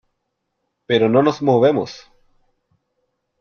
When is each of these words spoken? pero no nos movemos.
pero 0.87 1.09
no 1.09 1.21
nos 1.21 1.43
movemos. 1.43 2.11